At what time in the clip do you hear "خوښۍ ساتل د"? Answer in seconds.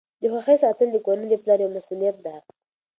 0.33-0.97